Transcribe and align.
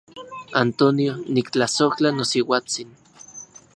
Antonio, 0.65 1.13
niktlasojtla 1.37 2.09
nosiuatsin. 2.21 2.89